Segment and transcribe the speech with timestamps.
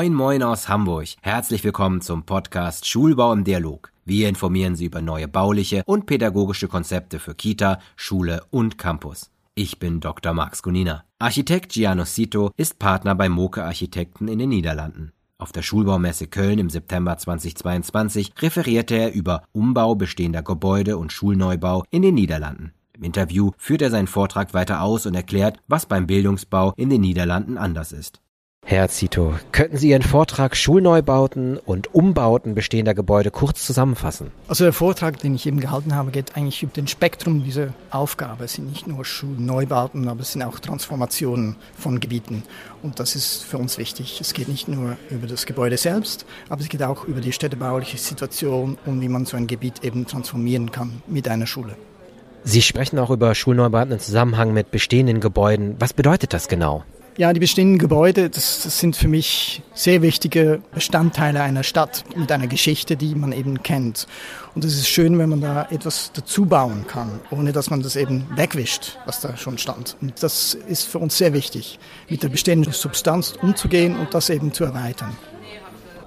[0.00, 1.08] Moin Moin aus Hamburg.
[1.20, 3.92] Herzlich willkommen zum Podcast Schulbau im Dialog.
[4.06, 9.30] Wir informieren Sie über neue bauliche und pädagogische Konzepte für Kita, Schule und Campus.
[9.54, 10.32] Ich bin Dr.
[10.32, 11.04] Max Gunina.
[11.18, 15.12] Architekt Giano Sito ist Partner bei Moke Architekten in den Niederlanden.
[15.36, 21.84] Auf der Schulbaumesse Köln im September 2022 referierte er über Umbau bestehender Gebäude und Schulneubau
[21.90, 22.72] in den Niederlanden.
[22.96, 27.02] Im Interview führt er seinen Vortrag weiter aus und erklärt, was beim Bildungsbau in den
[27.02, 28.22] Niederlanden anders ist.
[28.70, 34.30] Herr Zito, könnten Sie Ihren Vortrag Schulneubauten und Umbauten bestehender Gebäude kurz zusammenfassen?
[34.46, 38.44] Also der Vortrag, den ich eben gehalten habe, geht eigentlich über den Spektrum dieser Aufgabe.
[38.44, 42.44] Es sind nicht nur Schulneubauten, aber es sind auch Transformationen von Gebieten.
[42.82, 44.20] Und das ist für uns wichtig.
[44.20, 47.98] Es geht nicht nur über das Gebäude selbst, aber es geht auch über die städtebauliche
[47.98, 51.74] Situation und wie man so ein Gebiet eben transformieren kann mit einer Schule.
[52.44, 55.74] Sie sprechen auch über Schulneubauten im Zusammenhang mit bestehenden Gebäuden.
[55.80, 56.84] Was bedeutet das genau?
[57.16, 62.30] Ja, die bestehenden Gebäude, das, das, sind für mich sehr wichtige Bestandteile einer Stadt mit
[62.32, 64.06] einer Geschichte, die man eben kennt.
[64.54, 67.96] Und es ist schön, wenn man da etwas dazu bauen kann, ohne dass man das
[67.96, 69.96] eben wegwischt, was da schon stand.
[70.00, 74.52] Und das ist für uns sehr wichtig, mit der bestehenden Substanz umzugehen und das eben
[74.52, 75.16] zu erweitern.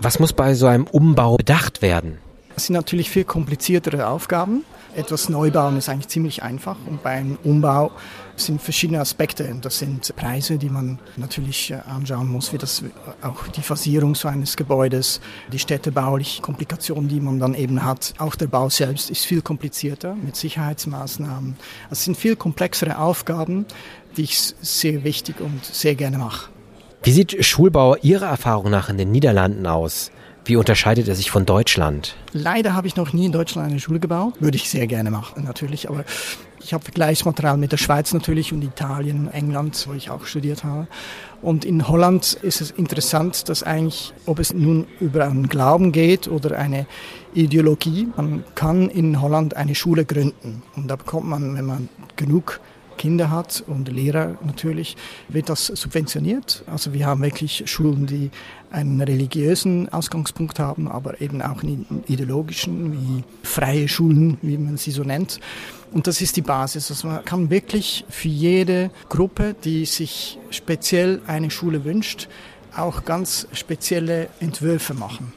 [0.00, 2.18] Was muss bei so einem Umbau bedacht werden?
[2.60, 4.66] Das sind natürlich viel kompliziertere Aufgaben.
[4.94, 7.90] Etwas neu bauen ist eigentlich ziemlich einfach und beim Umbau
[8.36, 9.56] sind verschiedene Aspekte.
[9.62, 12.84] Das sind Preise, die man natürlich äh, anschauen muss, wie das
[13.22, 18.12] auch die Fasierung so eines Gebäudes, die städtebauliche Komplikationen, die man dann eben hat.
[18.18, 21.56] Auch der Bau selbst ist viel komplizierter mit Sicherheitsmaßnahmen.
[21.90, 23.64] Es sind viel komplexere Aufgaben,
[24.18, 26.50] die ich sehr wichtig und sehr gerne mache.
[27.02, 30.10] Wie sieht Schulbau Ihrer Erfahrung nach in den Niederlanden aus?
[30.44, 32.16] Wie unterscheidet er sich von Deutschland?
[32.32, 34.34] Leider habe ich noch nie in Deutschland eine Schule gebaut.
[34.40, 35.88] Würde ich sehr gerne machen, natürlich.
[35.88, 36.04] Aber
[36.62, 40.88] ich habe Vergleichsmaterial mit der Schweiz natürlich und Italien, England, wo ich auch studiert habe.
[41.42, 46.28] Und in Holland ist es interessant, dass eigentlich, ob es nun über einen Glauben geht
[46.28, 46.86] oder eine
[47.34, 50.62] Ideologie, man kann in Holland eine Schule gründen.
[50.76, 52.60] Und da bekommt man, wenn man genug
[53.00, 54.94] Kinder hat und Lehrer natürlich,
[55.30, 56.62] wird das subventioniert.
[56.66, 58.30] Also wir haben wirklich Schulen, die
[58.70, 64.90] einen religiösen Ausgangspunkt haben, aber eben auch einen ideologischen, wie freie Schulen, wie man sie
[64.90, 65.40] so nennt.
[65.92, 66.90] Und das ist die Basis.
[66.90, 72.28] Also man kann wirklich für jede Gruppe, die sich speziell eine Schule wünscht,
[72.76, 75.32] auch ganz spezielle Entwürfe machen.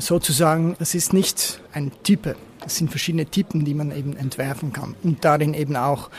[0.00, 4.94] Sozusagen, es ist nicht ein Type, es sind verschiedene Typen, die man eben entwerfen kann
[5.02, 6.10] und darin eben auch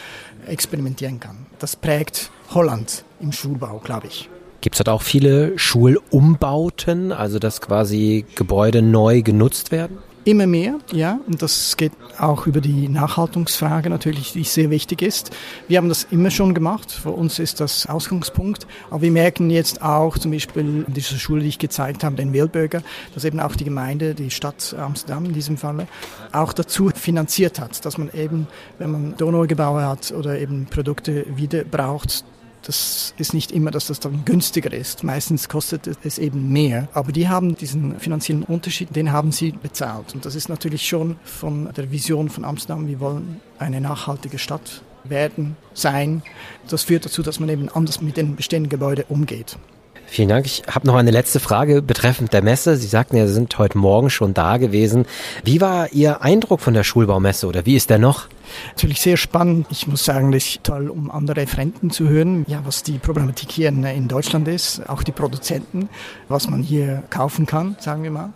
[0.47, 1.45] experimentieren kann.
[1.59, 4.29] Das prägt Holland im Schulbau, glaube ich.
[4.62, 10.00] Gibt es dort auch viele Schulumbauten, also dass quasi Gebäude neu genutzt werden?
[10.29, 11.19] Immer mehr, ja.
[11.25, 15.31] Und das geht auch über die Nachhaltungsfrage natürlich, die sehr wichtig ist.
[15.67, 16.91] Wir haben das immer schon gemacht.
[16.91, 18.67] Für uns ist das Ausgangspunkt.
[18.91, 22.31] Aber wir merken jetzt auch, zum Beispiel in dieser Schule, die ich gezeigt habe, den
[22.31, 22.84] Wildbürger,
[23.16, 25.88] dass eben auch die Gemeinde, die Stadt Amsterdam in diesem Falle,
[26.31, 28.46] auch dazu finanziert hat, dass man eben,
[28.78, 32.23] wenn man Donaugebäude hat oder eben Produkte wieder braucht,
[32.64, 35.03] das ist nicht immer, dass das dann günstiger ist.
[35.03, 36.88] Meistens kostet es eben mehr.
[36.94, 40.14] Aber die haben diesen finanziellen Unterschied, den haben sie bezahlt.
[40.14, 44.81] Und das ist natürlich schon von der Vision von Amsterdam, wir wollen eine nachhaltige Stadt
[45.06, 46.22] werden, sein.
[46.68, 49.58] Das führt dazu, dass man eben anders mit den bestehenden Gebäuden umgeht.
[50.06, 50.47] Vielen Dank.
[50.47, 52.76] Ich habe noch eine letzte Frage betreffend der Messe.
[52.78, 55.06] Sie sagten ja, Sie sind heute Morgen schon da gewesen.
[55.44, 58.28] Wie war Ihr Eindruck von der Schulbaumesse oder wie ist der noch?
[58.70, 59.68] Natürlich sehr spannend.
[59.70, 63.52] Ich muss sagen, das ist toll, um andere Referenten zu hören, ja, was die Problematik
[63.52, 65.90] hier in Deutschland ist, auch die Produzenten,
[66.28, 68.34] was man hier kaufen kann, sagen wir mal.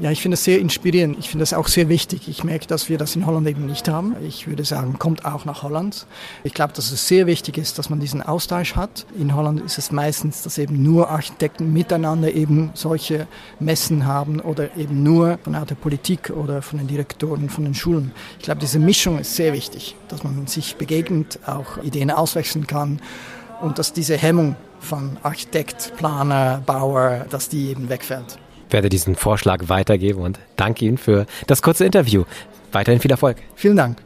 [0.00, 1.18] Ja, ich finde das sehr inspirierend.
[1.18, 2.28] Ich finde das auch sehr wichtig.
[2.28, 4.14] Ich merke, dass wir das in Holland eben nicht haben.
[4.26, 6.06] Ich würde sagen, kommt auch nach Holland.
[6.44, 9.06] Ich glaube, dass es sehr wichtig ist, dass man diesen Austausch hat.
[9.18, 13.26] In Holland ist es meistens, dass eben nur Architekten miteinander eben solche
[13.58, 18.12] Messen haben oder eben nur von der Politik oder von den Direktoren von den Schulen.
[18.38, 22.66] Ich glaube, diese Mischung ist sehr sehr wichtig, dass man sich begegnet, auch Ideen auswechseln
[22.66, 23.00] kann
[23.60, 28.38] und dass diese Hemmung von Architekt, Planer, Bauer, dass die eben wegfällt.
[28.66, 32.24] Ich werde diesen Vorschlag weitergeben und danke Ihnen für das kurze Interview.
[32.72, 33.36] Weiterhin viel Erfolg.
[33.54, 33.98] Vielen Dank.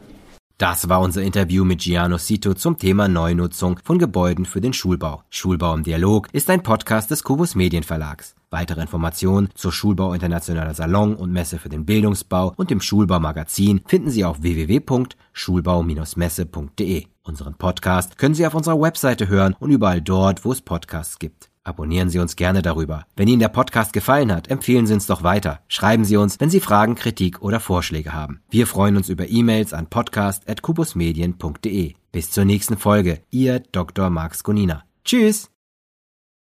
[0.61, 5.23] Das war unser Interview mit Giano Sito zum Thema Neunutzung von Gebäuden für den Schulbau.
[5.31, 8.35] Schulbau im Dialog ist ein Podcast des Kubus Medienverlags.
[8.51, 14.11] Weitere Informationen zur Schulbau Internationaler Salon und Messe für den Bildungsbau und dem Schulbaumagazin finden
[14.11, 17.07] Sie auf www.schulbau-messe.de.
[17.23, 21.50] Unseren Podcast können Sie auf unserer Webseite hören und überall dort, wo es Podcasts gibt.
[21.63, 23.05] Abonnieren Sie uns gerne darüber.
[23.15, 25.61] Wenn Ihnen der Podcast gefallen hat, empfehlen Sie uns doch weiter.
[25.67, 28.41] Schreiben Sie uns, wenn Sie Fragen, Kritik oder Vorschläge haben.
[28.49, 31.93] Wir freuen uns über E-Mails an podcast.kubusmedien.de.
[32.11, 33.21] Bis zur nächsten Folge.
[33.29, 34.09] Ihr Dr.
[34.09, 34.83] Max Gunina.
[35.05, 35.50] Tschüss!